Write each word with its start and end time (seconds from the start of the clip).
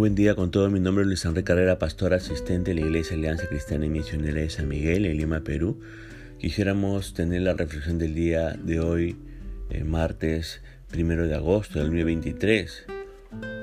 buen 0.00 0.14
día 0.14 0.34
con 0.34 0.50
todo. 0.50 0.70
Mi 0.70 0.80
nombre 0.80 1.02
es 1.02 1.08
Luis 1.08 1.26
Enrique 1.26 1.44
Carrera, 1.44 1.78
pastor 1.78 2.14
asistente 2.14 2.70
de 2.70 2.80
la 2.80 2.86
Iglesia 2.86 3.18
Alianza 3.18 3.46
Cristiana 3.46 3.84
y 3.84 3.90
Misionera 3.90 4.40
de 4.40 4.48
San 4.48 4.66
Miguel 4.66 5.04
en 5.04 5.18
Lima, 5.18 5.40
Perú. 5.40 5.78
Quisiéramos 6.38 7.12
tener 7.12 7.42
la 7.42 7.52
reflexión 7.52 7.98
del 7.98 8.14
día 8.14 8.56
de 8.64 8.80
hoy, 8.80 9.18
eh, 9.68 9.84
martes 9.84 10.62
primero 10.90 11.28
de 11.28 11.34
agosto 11.34 11.80
del 11.80 11.88
2023. 11.88 12.86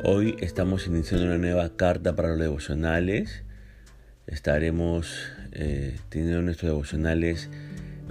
Hoy 0.04 0.36
estamos 0.40 0.86
iniciando 0.86 1.26
una 1.26 1.40
nueva 1.40 1.76
carta 1.76 2.16
para 2.16 2.30
los 2.30 2.40
devocionales. 2.40 3.42
Estaremos 4.28 5.18
eh, 5.54 5.96
teniendo 6.10 6.44
nuestros 6.44 6.70
devocionales 6.70 7.50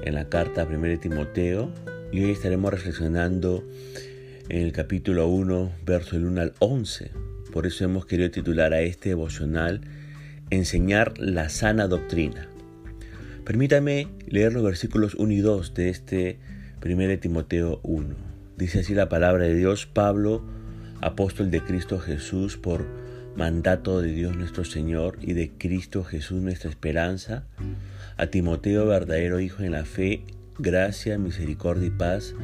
en 0.03 0.17
la 0.17 0.29
carta 0.29 0.67
primera 0.67 0.95
de 0.95 0.99
Timoteo 0.99 1.71
y 2.11 2.25
hoy 2.25 2.33
estaremos 2.33 2.73
reflexionando 2.73 3.63
en 4.49 4.63
el 4.63 4.73
capítulo 4.73 5.29
1, 5.29 5.71
verso 5.85 6.17
del 6.17 6.25
1 6.25 6.41
al 6.41 6.55
11. 6.59 7.26
Por 7.57 7.67
eso 7.67 7.85
hemos 7.85 8.05
querido 8.05 8.31
titular 8.31 8.75
a 8.75 8.83
este 8.83 9.09
devocional 9.09 9.81
Enseñar 10.51 11.15
la 11.17 11.49
sana 11.49 11.89
doctrina. 11.89 12.49
Permítame 13.47 14.09
leer 14.27 14.53
los 14.53 14.63
versículos 14.63 15.15
1 15.15 15.33
y 15.33 15.39
2 15.39 15.73
de 15.73 15.89
este 15.89 16.39
1 16.85 17.19
Timoteo 17.19 17.81
1. 17.83 18.15
Dice 18.59 18.81
así 18.81 18.93
la 18.93 19.09
palabra 19.09 19.45
de 19.45 19.55
Dios, 19.55 19.87
Pablo, 19.87 20.45
apóstol 21.01 21.51
de 21.51 21.63
Cristo 21.63 21.99
Jesús, 21.99 22.59
por 22.59 22.85
mandato 23.37 24.03
de 24.03 24.13
Dios 24.13 24.37
nuestro 24.37 24.67
Señor 24.67 25.17
y 25.23 25.33
de 25.33 25.53
Cristo 25.57 26.05
Jesús 26.05 26.43
nuestra 26.43 26.69
esperanza, 26.69 27.45
a 28.19 28.27
Timoteo, 28.27 28.85
verdadero 28.85 29.41
Hijo 29.41 29.63
en 29.63 29.73
la 29.73 29.87
fe, 29.87 30.25
gracia, 30.59 31.17
misericordia 31.17 31.87
y 31.87 31.91
paz 31.91 32.35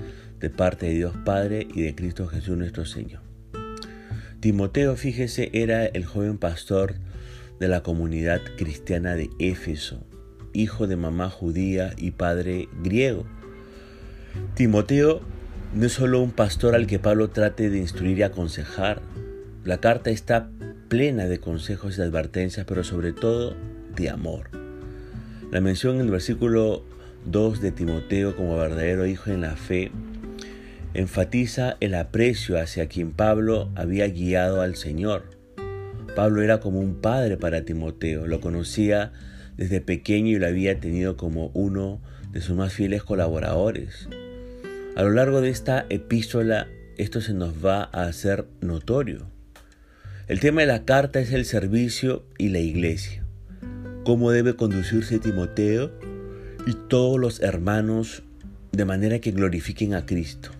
de 0.41 0.49
parte 0.49 0.87
de 0.87 0.95
Dios 0.95 1.15
Padre 1.23 1.69
y 1.75 1.83
de 1.83 1.95
Cristo 1.95 2.29
Jesús 2.29 2.57
nuestro 2.57 2.87
Señor. 2.87 3.32
Timoteo, 4.43 4.97
fíjese, 4.97 5.51
era 5.53 5.87
el 5.87 6.05
joven 6.05 6.37
pastor 6.37 6.97
de 7.61 7.69
la 7.69 7.85
comunidad 7.85 8.41
cristiana 8.57 9.15
de 9.15 9.31
Éfeso, 9.39 10.05
hijo 10.53 10.89
de 10.89 10.97
mamá 10.97 11.31
judía 11.31 11.93
y 11.97 12.11
padre 12.11 12.69
griego. 12.83 13.25
Timoteo 14.57 15.21
no 15.77 15.87
es 15.87 15.93
solo 15.93 16.21
un 16.21 16.33
pastor 16.33 16.75
al 16.75 16.89
que 16.89 16.99
Pablo 16.99 17.31
trate 17.31 17.71
de 17.71 17.79
instruir 17.79 18.19
y 18.19 18.25
aconsejar. 18.25 19.01
La 19.63 19.79
carta 19.79 20.11
está 20.11 20.51
plena 20.89 21.27
de 21.27 21.39
consejos 21.39 21.97
y 21.97 22.03
advertencias, 22.03 22.67
pero 22.67 22.83
sobre 22.83 23.13
todo 23.13 23.55
de 23.95 24.11
amor. 24.11 24.51
La 25.53 25.61
mención 25.61 25.95
en 25.95 26.01
el 26.01 26.11
versículo 26.11 26.83
2 27.27 27.61
de 27.61 27.71
Timoteo 27.71 28.35
como 28.35 28.57
verdadero 28.57 29.07
hijo 29.07 29.31
en 29.31 29.43
la 29.43 29.55
fe 29.55 29.93
enfatiza 30.95 31.77
el 31.81 31.95
aprecio 31.95 32.61
hacia 32.61 32.89
quien 32.89 33.13
Pablo 33.13 33.71
había 33.75 34.07
guiado 34.09 34.61
al 34.61 34.77
Señor. 34.77 35.25
Pablo 36.15 36.43
era 36.43 36.61
como 36.61 36.81
un 36.81 37.01
padre 37.01 37.37
para 37.37 37.65
Timoteo, 37.65 38.27
lo 38.27 38.41
conocía 38.41 39.13
desde 39.57 39.81
pequeño 39.81 40.29
y 40.29 40.39
lo 40.39 40.47
había 40.47 40.79
tenido 40.79 41.17
como 41.17 41.51
uno 41.55 42.01
de 42.31 42.41
sus 42.41 42.57
más 42.57 42.73
fieles 42.73 43.03
colaboradores. 43.03 44.09
A 44.95 45.03
lo 45.03 45.11
largo 45.11 45.41
de 45.41 45.49
esta 45.49 45.87
epístola 45.89 46.69
esto 46.99 47.21
se 47.21 47.33
nos 47.33 47.65
va 47.65 47.89
a 47.93 48.05
hacer 48.05 48.47
notorio. 48.61 49.27
El 50.29 50.41
tema 50.41 50.61
de 50.61 50.67
la 50.67 50.85
carta 50.85 51.21
es 51.21 51.33
el 51.33 51.45
servicio 51.45 52.25
y 52.39 52.51
la 52.51 52.59
iglesia. 52.59 53.25
Cómo 54.05 54.31
debe 54.31 54.57
conducirse 54.57 55.19
Timoteo 55.19 55.91
y 56.67 56.75
todos 56.89 57.19
los 57.19 57.41
hermanos 57.41 58.23
de 58.73 58.85
manera 58.85 59.19
que 59.21 59.33
glorifiquen 59.33 59.95
a 59.95 60.07
Cristo. 60.07 60.51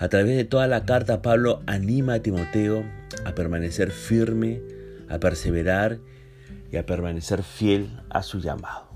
A 0.00 0.08
través 0.08 0.36
de 0.36 0.44
toda 0.44 0.68
la 0.68 0.84
carta, 0.84 1.22
Pablo 1.22 1.60
anima 1.66 2.14
a 2.14 2.20
Timoteo 2.20 2.84
a 3.24 3.32
permanecer 3.32 3.90
firme, 3.90 4.62
a 5.08 5.18
perseverar 5.18 5.98
y 6.70 6.76
a 6.76 6.86
permanecer 6.86 7.42
fiel 7.42 8.00
a 8.08 8.22
su 8.22 8.38
llamado. 8.38 8.86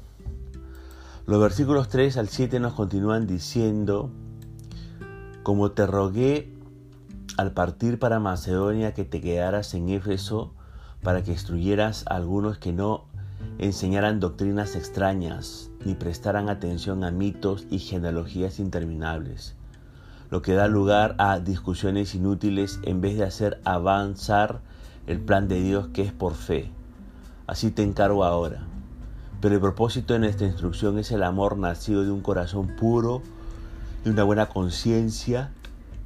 Los 1.27 1.41
versículos 1.41 1.89
3 1.89 2.19
al 2.19 2.29
7 2.29 2.61
nos 2.61 2.75
continúan 2.75 3.27
diciendo, 3.27 4.13
como 5.43 5.73
te 5.73 5.89
rogué 5.89 6.55
al 7.37 7.51
partir 7.51 7.99
para 7.99 8.21
Macedonia 8.21 8.95
que 8.95 9.05
te 9.05 9.21
quedaras 9.21 9.75
en 9.75 9.89
Éfeso 9.89 10.55
para 11.03 11.25
que 11.25 11.33
instruyeras 11.33 12.05
a 12.09 12.15
algunos 12.15 12.59
que 12.59 12.73
no 12.73 13.09
enseñaran 13.59 14.21
doctrinas 14.21 14.77
extrañas 14.77 15.69
ni 15.85 15.95
prestaran 15.95 16.49
atención 16.49 17.03
a 17.03 17.11
mitos 17.11 17.67
y 17.71 17.81
genealogías 17.81 18.61
interminables 18.61 19.57
lo 20.33 20.41
que 20.41 20.55
da 20.55 20.67
lugar 20.67 21.15
a 21.19 21.41
discusiones 21.41 22.15
inútiles 22.15 22.81
en 22.85 23.03
vez 23.03 23.19
de 23.19 23.25
hacer 23.25 23.61
avanzar 23.65 24.63
el 25.07 25.21
plan 25.21 25.47
de 25.47 25.61
Dios 25.61 25.89
que 25.89 26.01
es 26.01 26.13
por 26.15 26.33
fe. 26.33 26.71
Así 27.47 27.71
te 27.71 27.83
encargo 27.83 28.25
ahora. 28.25 28.63
Pero 29.43 29.57
el 29.57 29.61
propósito 29.61 30.15
de 30.15 30.21
nuestra 30.21 30.47
instrucción 30.47 30.99
es 30.99 31.11
el 31.11 31.23
amor 31.23 31.59
nacido 31.59 32.03
de 32.03 32.11
un 32.11 32.23
corazón 32.23 32.77
puro, 32.77 33.21
de 34.05 34.11
una 34.11 34.25
buena 34.25 34.47
conciencia 34.47 35.53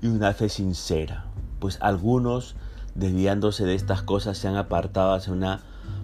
y 0.03 0.09
una 0.09 0.33
fe 0.33 0.49
sincera. 0.49 1.27
Pues 1.61 1.79
algunos, 1.81 2.57
desviándose 2.97 3.65
de 3.65 3.77
estas 3.77 4.03
cosas, 4.03 4.37
se 4.39 4.49
han 4.49 4.57
apartado 4.57 5.15
hacia 5.15 5.33
una 5.33 5.61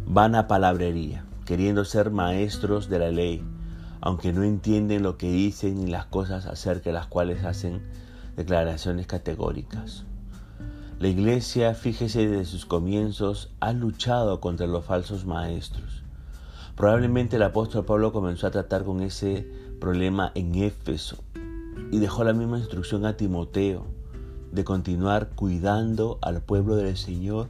vana 0.07 0.47
palabrería, 0.47 1.25
queriendo 1.45 1.85
ser 1.85 2.13
maestros 2.13 2.89
de 2.89 3.01
la 3.01 3.11
ley, 3.11 3.45
aunque 4.01 4.33
no 4.33 4.45
entienden 4.45 5.03
lo 5.03 5.19
que 5.19 5.29
dicen 5.29 5.81
ni 5.81 5.91
las 5.91 6.05
cosas 6.05 6.47
acerca 6.47 6.91
de 6.91 6.95
las 6.95 7.09
cuales 7.09 7.45
hacen 7.45 7.83
declaraciones 8.37 9.07
categóricas. 9.07 10.05
La 10.99 11.09
iglesia, 11.09 11.75
fíjese 11.75 12.29
desde 12.29 12.45
sus 12.45 12.65
comienzos, 12.65 13.51
ha 13.61 13.73
luchado 13.73 14.41
contra 14.41 14.67
los 14.67 14.85
falsos 14.85 15.27
maestros. 15.27 16.05
Probablemente 16.77 17.37
el 17.37 17.43
apóstol 17.43 17.85
Pablo 17.85 18.13
comenzó 18.13 18.47
a 18.47 18.53
tratar 18.53 18.85
con 18.85 19.03
ese 19.03 19.47
problema 19.81 20.33
en 20.35 20.55
Éfeso 20.55 21.17
y 21.91 21.99
dejó 21.99 22.25
la 22.25 22.33
misma 22.33 22.59
instrucción 22.59 23.05
a 23.05 23.17
Timoteo 23.17 23.85
de 24.53 24.65
continuar 24.65 25.31
cuidando 25.31 26.19
al 26.23 26.43
pueblo 26.43 26.77
del 26.77 26.97
Señor 26.97 27.49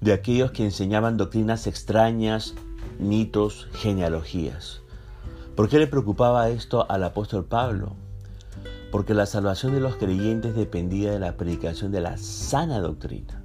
de 0.00 0.12
aquellos 0.12 0.50
que 0.50 0.64
enseñaban 0.64 1.16
doctrinas 1.16 1.66
extrañas, 1.66 2.54
mitos, 2.98 3.68
genealogías. 3.72 4.82
¿Por 5.54 5.68
qué 5.68 5.78
le 5.78 5.86
preocupaba 5.86 6.48
esto 6.50 6.90
al 6.90 7.04
apóstol 7.04 7.44
Pablo? 7.44 7.94
Porque 8.92 9.14
la 9.14 9.24
salvación 9.24 9.72
de 9.72 9.80
los 9.80 9.96
creyentes 9.96 10.54
dependía 10.54 11.10
de 11.10 11.18
la 11.18 11.38
predicación 11.38 11.92
de 11.92 12.02
la 12.02 12.18
sana 12.18 12.78
doctrina. 12.78 13.42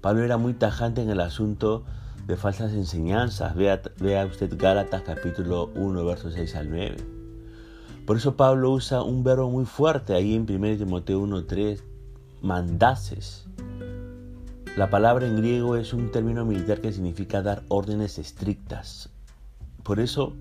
Pablo 0.00 0.22
era 0.22 0.38
muy 0.38 0.54
tajante 0.54 1.02
en 1.02 1.10
el 1.10 1.20
asunto 1.20 1.84
de 2.28 2.36
falsas 2.36 2.72
enseñanzas. 2.72 3.56
Vea, 3.56 3.82
usted 4.24 4.56
Gálatas 4.56 5.02
capítulo 5.02 5.72
1, 5.74 6.04
versos 6.04 6.34
6 6.34 6.54
al 6.54 6.70
9. 6.70 6.96
Por 8.06 8.18
eso 8.18 8.36
Pablo 8.36 8.70
usa 8.70 9.02
un 9.02 9.24
verbo 9.24 9.50
muy 9.50 9.64
fuerte 9.64 10.14
ahí 10.14 10.36
en 10.36 10.42
1 10.42 10.76
Timoteo 10.78 11.26
1.3, 11.26 11.82
mandases. 12.40 13.46
La 14.76 14.90
palabra 14.90 15.26
en 15.26 15.38
griego 15.38 15.74
es 15.74 15.92
un 15.92 16.12
término 16.12 16.44
militar 16.44 16.80
que 16.80 16.92
significa 16.92 17.42
dar 17.42 17.64
órdenes 17.66 18.16
estrictas. 18.20 19.10
Por 19.82 19.98
eso 19.98 20.34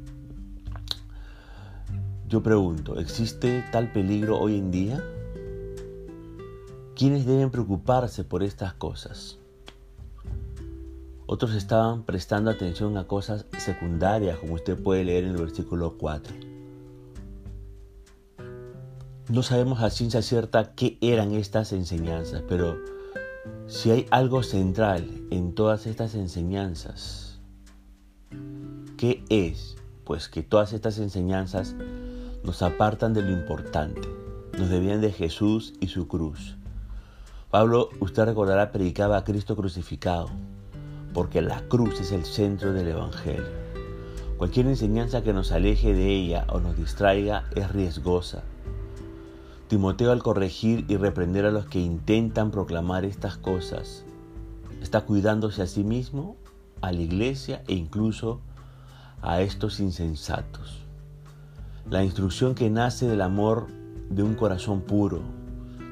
yo 2.28 2.44
pregunto, 2.44 3.00
¿existe 3.00 3.64
tal 3.72 3.92
peligro 3.94 4.38
hoy 4.38 4.58
en 4.58 4.70
día? 4.70 5.04
¿Quiénes 6.94 7.26
deben 7.26 7.52
preocuparse 7.52 8.26
por 8.26 8.44
estas 8.44 8.74
cosas? 8.74 9.38
Otros 11.26 11.54
estaban 11.56 12.04
prestando 12.04 12.52
atención 12.52 12.98
a 12.98 13.08
cosas 13.08 13.46
secundarias, 13.58 14.40
como 14.40 14.56
usted 14.56 14.82
puede 14.82 15.06
leer 15.06 15.24
en 15.24 15.32
el 15.32 15.38
versículo 15.38 15.98
4. 15.98 16.36
No 19.30 19.44
sabemos 19.44 19.82
a 19.82 19.90
ciencia 19.90 20.22
cierta 20.22 20.74
qué 20.74 20.98
eran 21.02 21.34
estas 21.34 21.72
enseñanzas, 21.72 22.44
pero 22.48 22.78
si 23.68 23.92
hay 23.92 24.06
algo 24.10 24.44
central 24.44 25.10
en 25.32 25.54
todas 25.54 25.86
estas 25.86 26.16
enseñanzas, 26.16 27.40
¿qué 28.98 29.24
es? 29.30 29.76
Pues 30.04 30.30
que 30.30 30.44
todas 30.44 30.72
estas 30.72 30.98
enseñanzas 31.00 31.76
nos 32.48 32.62
apartan 32.62 33.14
de 33.14 33.22
lo 33.22 33.32
importante, 33.32 34.08
nos 34.58 34.70
debían 34.70 35.02
de 35.02 35.12
Jesús 35.12 35.74
y 35.82 35.88
su 35.88 36.08
cruz. 36.08 36.56
Pablo, 37.52 37.90
usted 38.00 38.24
recordará, 38.24 38.72
predicaba 38.72 39.18
a 39.18 39.26
Cristo 39.26 39.58
crucificado, 39.58 40.30
porque 41.14 41.42
la 41.42 41.68
cruz 41.68 42.00
es 42.00 42.14
el 42.14 42.24
centro 42.24 42.72
del 42.72 42.88
Evangelio. 42.88 43.52
Cualquier 44.38 44.68
enseñanza 44.68 45.24
que 45.24 45.34
nos 45.34 45.52
aleje 45.52 45.94
de 45.94 46.08
ella 46.08 46.46
o 46.48 46.62
nos 46.62 46.78
distraiga 46.78 47.44
es 47.54 47.70
riesgosa. 47.74 48.44
Timoteo 49.68 50.14
al 50.14 50.24
corregir 50.24 50.86
y 50.88 50.96
reprender 50.96 51.44
a 51.46 51.52
los 51.52 51.66
que 51.66 51.82
intentan 51.82 52.52
proclamar 52.52 53.04
estas 53.04 53.36
cosas, 53.36 54.06
está 54.82 55.02
cuidándose 55.02 55.62
a 55.62 55.68
sí 55.68 55.84
mismo, 55.84 56.38
a 56.80 56.94
la 56.94 57.02
iglesia 57.02 57.62
e 57.68 57.74
incluso 57.74 58.40
a 59.22 59.42
estos 59.42 59.82
insensatos. 59.82 60.87
La 61.90 62.04
instrucción 62.04 62.54
que 62.54 62.70
nace 62.70 63.08
del 63.08 63.22
amor 63.22 63.68
de 64.10 64.22
un 64.22 64.36
corazón 64.36 64.82
puro, 64.82 65.22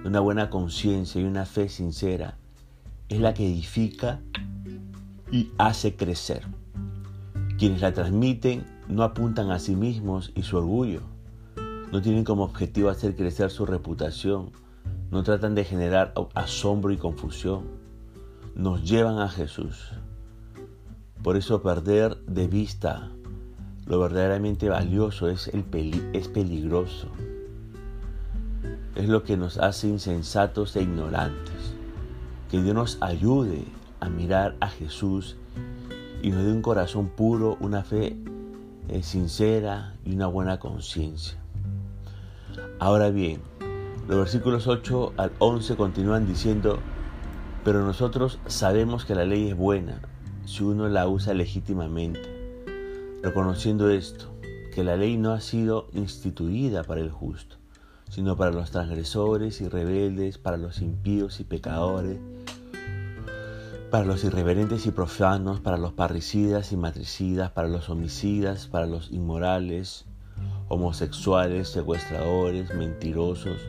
de 0.04 0.10
una 0.10 0.20
buena 0.20 0.50
conciencia 0.50 1.22
y 1.22 1.24
una 1.24 1.46
fe 1.46 1.70
sincera, 1.70 2.38
es 3.08 3.22
la 3.22 3.34
que 3.34 3.48
edifica 3.48 4.20
y 5.32 5.52
hace 5.58 5.96
crecer. 5.96 6.42
Quienes 7.58 7.80
la 7.80 7.94
transmiten 7.94 8.66
no 8.90 9.04
apuntan 9.04 9.52
a 9.52 9.60
sí 9.60 9.78
mismos 9.78 10.34
y 10.36 10.44
su 10.44 10.58
orgullo. 10.58 11.00
No 11.94 12.02
tienen 12.02 12.26
como 12.26 12.44
objetivo 12.44 12.90
hacer 12.90 13.16
crecer 13.16 13.50
su 13.50 13.66
reputación. 13.66 14.52
No 15.12 15.24
tratan 15.24 15.56
de 15.56 15.64
generar 15.64 16.14
asombro 16.34 16.92
y 16.92 16.98
confusión. 16.98 17.68
Nos 18.54 18.84
llevan 18.84 19.20
a 19.20 19.30
Jesús. 19.30 19.94
Por 21.24 21.38
eso 21.38 21.62
perder 21.62 22.18
de 22.26 22.48
vista 22.48 23.12
lo 23.86 24.00
verdaderamente 24.00 24.70
valioso 24.70 25.30
es, 25.30 25.48
el 25.50 25.64
es 26.14 26.28
peligroso. 26.28 27.08
Es 28.96 29.08
lo 29.10 29.24
que 29.24 29.38
nos 29.38 29.58
hace 29.58 29.88
insensatos 29.88 30.76
e 30.76 30.82
ignorantes. 30.82 31.76
Que 32.50 32.62
Dios 32.62 32.74
nos 32.74 32.98
ayude 33.02 33.64
a 34.00 34.10
mirar 34.10 34.56
a 34.60 34.70
Jesús 34.70 35.38
y 36.22 36.32
nos 36.32 36.44
dé 36.44 36.52
un 36.52 36.62
corazón 36.62 37.10
puro, 37.10 37.58
una 37.60 37.84
fe 37.84 38.16
eh, 38.88 39.04
sincera 39.04 39.96
y 40.06 40.16
una 40.16 40.28
buena 40.28 40.60
conciencia. 40.60 41.38
Ahora 42.80 43.10
bien, 43.10 43.42
los 44.08 44.18
versículos 44.18 44.68
8 44.68 45.14
al 45.18 45.32
11 45.40 45.76
continúan 45.76 46.28
diciendo, 46.28 46.80
pero 47.64 47.84
nosotros 47.84 48.40
sabemos 48.48 49.06
que 49.06 49.16
la 49.16 49.26
ley 49.26 49.50
es 49.50 49.58
buena 49.58 50.00
si 50.46 50.64
uno 50.64 50.88
la 50.88 51.08
usa 51.08 51.34
legítimamente, 51.34 52.35
reconociendo 53.22 53.90
esto, 53.90 54.26
que 54.74 54.84
la 54.84 54.96
ley 54.96 55.18
no 55.18 55.32
ha 55.32 55.42
sido 55.42 55.88
instituida 55.94 56.84
para 56.84 57.02
el 57.02 57.10
justo, 57.10 57.58
sino 58.10 58.36
para 58.36 58.52
los 58.52 58.72
transgresores 58.72 59.62
y 59.62 59.68
rebeldes, 59.68 60.38
para 60.38 60.58
los 60.58 60.82
impíos 60.82 61.40
y 61.40 61.44
pecadores, 61.44 62.20
para 63.90 64.06
los 64.06 64.24
irreverentes 64.24 64.86
y 64.86 64.92
profanos, 64.92 65.62
para 65.62 65.78
los 65.78 65.94
parricidas 65.94 66.72
y 66.72 66.78
matricidas, 66.78 67.52
para 67.52 67.68
los 67.68 67.90
homicidas, 67.90 68.68
para 68.68 68.86
los 68.86 69.12
inmorales, 69.12 70.06
homosexuales, 70.68 71.70
secuestradores, 71.70 72.74
mentirosos, 72.76 73.62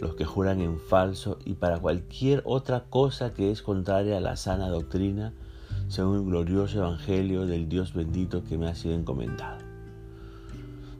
los 0.00 0.14
que 0.14 0.24
juran 0.24 0.60
en 0.60 0.78
falso 0.78 1.38
y 1.44 1.54
para 1.54 1.80
cualquier 1.80 2.42
otra 2.44 2.84
cosa 2.88 3.34
que 3.34 3.50
es 3.50 3.62
contraria 3.62 4.16
a 4.16 4.20
la 4.20 4.36
sana 4.36 4.68
doctrina, 4.68 5.34
según 5.88 6.16
el 6.16 6.24
glorioso 6.24 6.78
Evangelio 6.78 7.46
del 7.46 7.68
Dios 7.68 7.94
bendito 7.94 8.44
que 8.44 8.58
me 8.58 8.68
ha 8.68 8.74
sido 8.74 8.94
encomendado. 8.94 9.58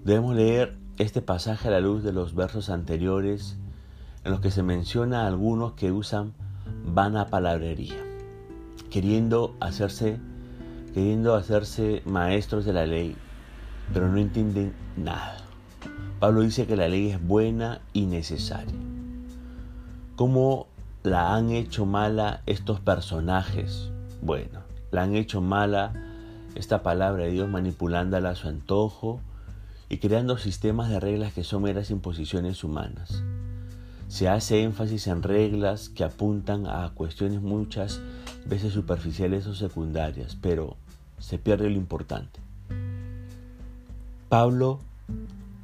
Debemos 0.05 0.35
leer 0.35 0.77
este 0.99 1.23
pasaje 1.23 1.69
a 1.69 1.71
la 1.71 1.81
luz 1.81 2.03
de 2.03 2.13
los 2.13 2.35
versos 2.35 2.71
anteriores 2.71 3.57
en 4.25 4.33
los 4.33 4.41
que 4.41 4.51
se 4.51 4.63
menciona 4.63 5.23
a 5.23 5.27
algunos 5.27 5.73
que 5.75 5.93
usan 5.93 6.33
vana 6.85 7.27
palabrería 7.27 8.09
queriendo 8.91 9.55
hacerse, 9.61 10.19
queriendo 10.95 11.35
hacerse 11.35 12.03
maestros 12.05 12.65
de 12.65 12.73
la 12.73 12.87
ley, 12.87 13.17
pero 13.93 14.09
no 14.09 14.19
entienden 14.19 14.73
nada. 14.97 15.37
Pablo 16.21 16.41
dice 16.41 16.67
que 16.67 16.77
la 16.77 16.89
ley 16.89 17.11
es 17.11 17.25
buena 17.25 17.81
y 17.93 18.07
necesaria. 18.07 18.75
¿Cómo 20.17 20.67
la 21.05 21.35
han 21.35 21.51
hecho 21.51 21.87
mala 21.87 22.43
estos 22.47 22.81
personajes? 22.81 23.91
Bueno, 24.21 24.61
la 24.91 25.03
han 25.03 25.15
hecho 25.15 25.41
mala 25.41 25.93
esta 26.55 26.83
palabra 26.83 27.25
de 27.25 27.31
Dios 27.31 27.49
manipulándola 27.49 28.31
a 28.31 28.35
su 28.35 28.49
antojo 28.49 29.21
y 29.89 29.99
creando 29.99 30.39
sistemas 30.39 30.91
de 30.91 31.01
reglas 31.01 31.33
que 31.33 31.45
son 31.45 31.63
meras 31.63 31.91
imposiciones 31.91 32.65
humanas. 32.65 33.23
Se 34.09 34.29
hace 34.29 34.63
énfasis 34.63 35.07
en 35.07 35.23
reglas 35.23 35.91
que 35.91 36.05
apuntan 36.05 36.67
a 36.67 36.91
cuestiones 36.95 37.43
muchas 37.43 38.01
veces 38.47 38.73
superficiales 38.73 39.47
o 39.47 39.55
secundarias, 39.55 40.37
pero 40.41 40.77
se 41.19 41.39
pierde 41.39 41.69
lo 41.69 41.77
importante. 41.77 42.41
Pablo 44.29 44.81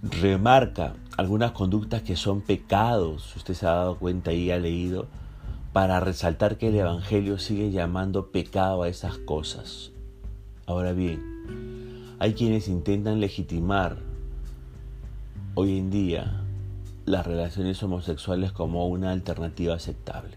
remarca 0.02 0.94
algunas 1.16 1.52
conductas 1.52 2.02
que 2.02 2.16
son 2.16 2.42
pecados, 2.42 3.34
usted 3.36 3.54
se 3.54 3.66
ha 3.66 3.72
dado 3.72 3.98
cuenta 3.98 4.32
y 4.32 4.50
ha 4.50 4.58
leído, 4.58 5.06
para 5.74 5.98
resaltar 5.98 6.56
que 6.56 6.68
el 6.68 6.76
Evangelio 6.76 7.36
sigue 7.36 7.72
llamando 7.72 8.30
pecado 8.30 8.84
a 8.84 8.88
esas 8.88 9.18
cosas. 9.18 9.90
Ahora 10.66 10.92
bien, 10.92 11.20
hay 12.20 12.34
quienes 12.34 12.68
intentan 12.68 13.18
legitimar 13.18 13.98
hoy 15.56 15.76
en 15.76 15.90
día 15.90 16.44
las 17.06 17.26
relaciones 17.26 17.82
homosexuales 17.82 18.52
como 18.52 18.86
una 18.86 19.10
alternativa 19.10 19.74
aceptable. 19.74 20.36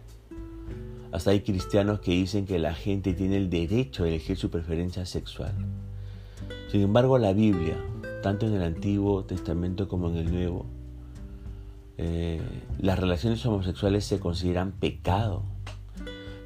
Hasta 1.12 1.30
hay 1.30 1.42
cristianos 1.42 2.00
que 2.00 2.14
dicen 2.14 2.48
que 2.48 2.58
la 2.58 2.74
gente 2.74 3.14
tiene 3.14 3.38
el 3.38 3.52
derecho 3.52 4.06
a 4.06 4.08
elegir 4.08 4.38
su 4.38 4.50
preferencia 4.50 5.06
sexual. 5.06 5.54
Sin 6.72 6.82
embargo, 6.82 7.20
la 7.20 7.34
Biblia, 7.34 7.78
tanto 8.24 8.48
en 8.48 8.56
el 8.56 8.64
Antiguo 8.64 9.24
Testamento 9.24 9.88
como 9.88 10.10
en 10.10 10.16
el 10.16 10.32
Nuevo, 10.32 10.66
eh, 11.98 12.42
las 12.80 13.00
relaciones 13.00 13.46
homosexuales 13.46 14.06
se 14.06 14.20
consideran 14.20 14.72
pecado. 14.72 15.44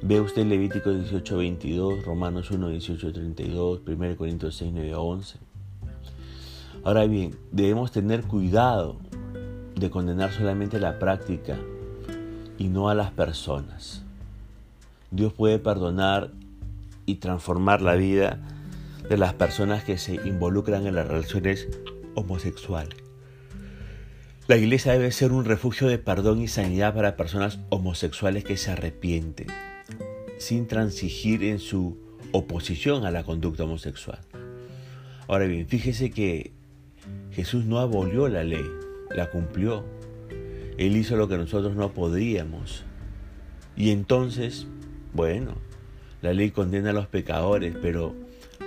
Ve 0.02 0.20
usted 0.20 0.46
Levítico 0.46 0.90
18, 0.92 1.36
22, 1.36 2.04
Romanos 2.04 2.50
1, 2.50 2.68
18, 2.68 3.12
32, 3.12 3.80
1 3.86 4.16
Corintios 4.16 4.56
6, 4.56 4.72
9, 4.74 4.94
11. 4.94 5.38
Ahora 6.84 7.06
bien, 7.06 7.36
debemos 7.52 7.92
tener 7.92 8.22
cuidado 8.24 8.96
de 9.76 9.90
condenar 9.90 10.32
solamente 10.32 10.80
la 10.80 10.98
práctica 10.98 11.56
y 12.58 12.68
no 12.68 12.88
a 12.88 12.94
las 12.94 13.10
personas. 13.12 14.02
Dios 15.10 15.32
puede 15.32 15.58
perdonar 15.58 16.30
y 17.06 17.16
transformar 17.16 17.82
la 17.82 17.94
vida 17.94 18.40
de 19.08 19.16
las 19.16 19.34
personas 19.34 19.84
que 19.84 19.98
se 19.98 20.14
involucran 20.26 20.86
en 20.86 20.94
las 20.94 21.06
relaciones 21.06 21.68
homosexuales. 22.14 23.01
La 24.52 24.58
iglesia 24.58 24.92
debe 24.92 25.10
ser 25.12 25.32
un 25.32 25.46
refugio 25.46 25.88
de 25.88 25.96
perdón 25.96 26.42
y 26.42 26.46
sanidad 26.46 26.94
para 26.94 27.16
personas 27.16 27.58
homosexuales 27.70 28.44
que 28.44 28.58
se 28.58 28.70
arrepienten, 28.70 29.46
sin 30.36 30.66
transigir 30.66 31.42
en 31.42 31.58
su 31.58 31.96
oposición 32.32 33.06
a 33.06 33.10
la 33.10 33.24
conducta 33.24 33.64
homosexual. 33.64 34.18
Ahora 35.26 35.46
bien, 35.46 35.66
fíjese 35.68 36.10
que 36.10 36.52
Jesús 37.30 37.64
no 37.64 37.78
abolió 37.78 38.28
la 38.28 38.44
ley, 38.44 38.66
la 39.08 39.30
cumplió. 39.30 39.86
Él 40.76 40.98
hizo 40.98 41.16
lo 41.16 41.28
que 41.28 41.38
nosotros 41.38 41.74
no 41.74 41.94
podríamos. 41.94 42.84
Y 43.74 43.90
entonces 43.90 44.66
bueno, 45.14 45.54
la 46.20 46.34
ley 46.34 46.50
condena 46.50 46.90
a 46.90 46.92
los 46.92 47.06
pecadores, 47.06 47.74
pero 47.80 48.14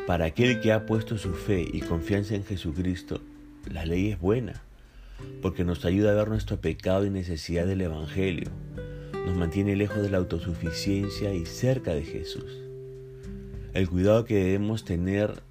para 0.07 0.25
aquel 0.25 0.61
que 0.61 0.71
ha 0.71 0.87
puesto 0.87 1.19
su 1.19 1.35
fe 1.35 1.63
y 1.71 1.81
confianza 1.81 2.33
en 2.33 2.43
Jesucristo, 2.43 3.21
la 3.71 3.85
ley 3.85 4.09
es 4.09 4.19
buena, 4.19 4.64
porque 5.41 5.63
nos 5.63 5.85
ayuda 5.85 6.11
a 6.11 6.15
ver 6.15 6.29
nuestro 6.29 6.59
pecado 6.59 7.05
y 7.05 7.09
necesidad 7.09 7.65
del 7.65 7.81
Evangelio, 7.81 8.49
nos 9.25 9.35
mantiene 9.35 9.75
lejos 9.75 10.01
de 10.01 10.09
la 10.09 10.17
autosuficiencia 10.17 11.33
y 11.33 11.45
cerca 11.45 11.93
de 11.93 12.03
Jesús. 12.03 12.61
El 13.73 13.89
cuidado 13.89 14.25
que 14.25 14.35
debemos 14.35 14.85
tener 14.85 15.41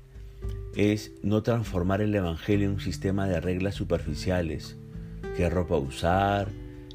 es 0.77 1.13
no 1.23 1.43
transformar 1.43 2.01
el 2.01 2.15
Evangelio 2.15 2.67
en 2.67 2.75
un 2.75 2.81
sistema 2.81 3.27
de 3.27 3.41
reglas 3.41 3.75
superficiales, 3.75 4.77
qué 5.37 5.51
ropa 5.51 5.77
usar, 5.77 6.49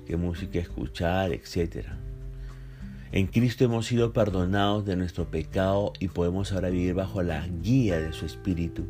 qué 0.05 0.17
música 0.17 0.59
escuchar, 0.59 1.31
etcétera 1.33 1.99
en 3.11 3.25
Cristo 3.25 3.63
hemos 3.63 3.87
sido 3.87 4.13
perdonados 4.13 4.85
de 4.85 4.95
nuestro 4.95 5.25
pecado 5.25 5.93
y 5.99 6.09
podemos 6.09 6.51
ahora 6.51 6.69
vivir 6.69 6.93
bajo 6.93 7.23
la 7.23 7.47
guía 7.47 7.99
de 7.99 8.13
su 8.13 8.27
Espíritu, 8.27 8.83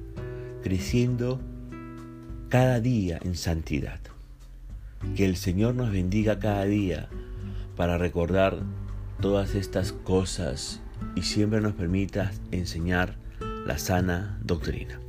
creciendo 0.62 1.40
cada 2.50 2.80
día 2.80 3.20
en 3.24 3.36
santidad. 3.36 4.00
Que 5.16 5.26
el 5.26 5.38
Señor 5.38 5.76
nos 5.76 5.92
bendiga 5.92 6.40
cada 6.40 6.66
día 6.66 7.08
para 7.78 7.98
recordar 7.98 8.58
todas 9.22 9.56
estas 9.56 9.94
cosas 9.94 10.82
y 11.16 11.22
siempre 11.22 11.62
nos 11.62 11.74
permita 11.74 12.32
enseñar 12.52 13.16
la 13.66 13.78
sana 13.78 14.40
doctrina. 14.44 15.00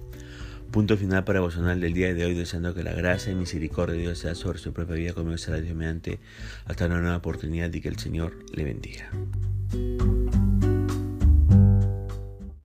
Punto 0.71 0.97
final 0.97 1.25
para 1.25 1.41
devocional 1.41 1.81
del 1.81 1.95
día 1.95 2.15
de 2.15 2.25
hoy, 2.25 2.35
deseando 2.35 2.75
que 2.75 2.85
la 2.85 2.93
gracia 2.93 3.33
y 3.33 3.35
misericordia 3.35 3.97
de 3.97 4.03
Dios 4.03 4.19
sea 4.19 4.37
sobre 4.37 4.61
su 4.61 4.73
propia 4.73 4.95
vida, 4.95 5.13
como 5.15 5.37
será 5.37 5.61
Dios 5.61 5.75
mediante, 5.75 6.21
hasta 6.67 6.87
una 6.87 7.01
nueva 7.01 7.17
oportunidad 7.17 7.73
y 7.73 7.81
que 7.81 7.89
el 7.89 7.99
Señor 7.99 8.39
le 8.53 8.65
bendiga. 8.65 9.11